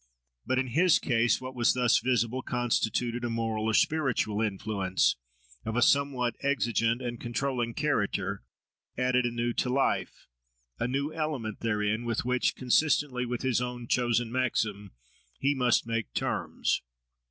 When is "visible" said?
1.99-2.41